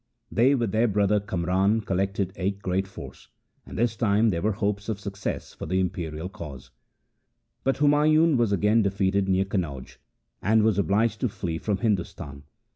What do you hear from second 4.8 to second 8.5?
of success for the imperial cause, but Humayun